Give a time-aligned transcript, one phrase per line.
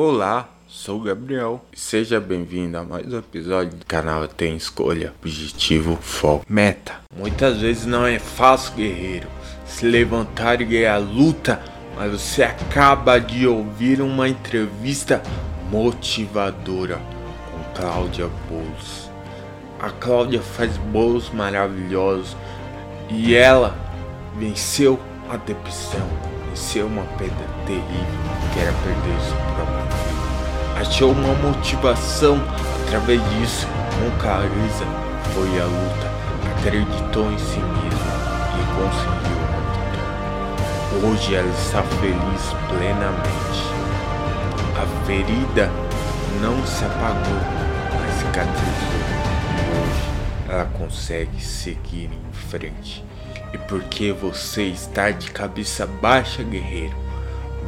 [0.00, 5.12] Olá, sou o Gabriel e seja bem-vindo a mais um episódio do canal Tem Escolha,
[5.20, 7.00] Objetivo, Foco, Meta.
[7.16, 9.26] Muitas vezes não é fácil, guerreiro,
[9.66, 11.60] se levantar e ganhar a luta,
[11.96, 15.20] mas você acaba de ouvir uma entrevista
[15.68, 17.00] motivadora
[17.50, 19.10] com Cláudia Bolos.
[19.80, 22.36] A Cláudia faz bolos maravilhosos
[23.10, 23.76] e ela
[24.38, 24.96] venceu
[25.28, 26.08] a depressão,
[26.48, 29.77] venceu uma pedra terrível que era perder seu próprio.
[30.80, 32.40] Achou uma motivação
[32.86, 34.84] através disso, com clareza
[35.34, 36.10] foi a luta,
[36.56, 38.12] acreditou em si mesma
[38.54, 41.08] e conseguiu a vitória.
[41.08, 43.62] Hoje ela está feliz plenamente.
[44.76, 45.70] A ferida
[46.40, 47.40] não se apagou,
[47.94, 48.98] mas cicatrizou.
[49.72, 53.04] Hoje ela consegue seguir em frente.
[53.52, 56.96] E porque você está de cabeça baixa, guerreiro,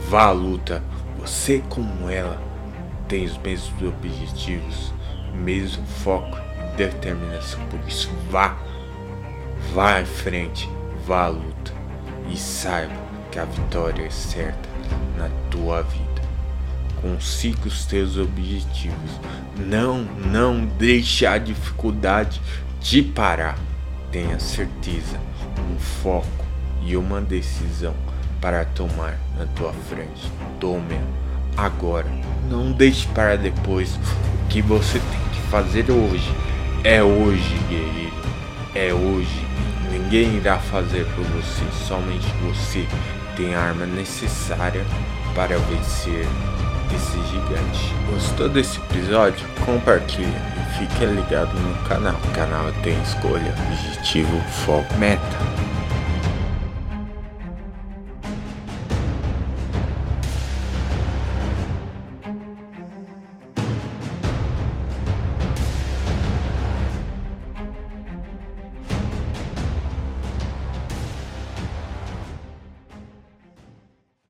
[0.09, 0.83] vá à luta.
[1.19, 2.50] Você, como ela,
[3.11, 4.95] tem os mesmos objetivos,
[5.35, 7.61] mesmo foco e determinação.
[7.67, 8.57] Por isso, vá,
[9.75, 10.71] vá em frente,
[11.05, 11.73] vá à luta
[12.31, 12.95] e saiba
[13.33, 14.69] que a vitória é certa
[15.19, 16.23] na tua vida.
[17.03, 19.21] Consiga os teus objetivos.
[19.57, 22.41] Não, não deixe a dificuldade
[22.81, 23.59] te parar.
[24.13, 25.19] Tenha certeza,
[25.59, 26.45] um foco
[26.83, 27.95] e uma decisão
[28.41, 30.31] para tomar na tua frente.
[30.61, 31.01] Tome
[31.57, 32.07] agora.
[32.49, 33.95] Não deixe para depois.
[33.95, 36.33] O que você tem que fazer hoje
[36.83, 38.15] é hoje, guerreiro.
[38.75, 39.47] É hoje.
[39.91, 41.65] Ninguém irá fazer por você.
[41.87, 42.87] Somente você
[43.37, 44.85] tem a arma necessária
[45.35, 46.27] para vencer
[46.95, 47.95] esse gigante.
[48.11, 49.47] Gostou desse episódio?
[49.65, 52.15] Compartilha e fique ligado no canal.
[52.15, 55.60] O canal tem escolha, objetivo, foco, meta.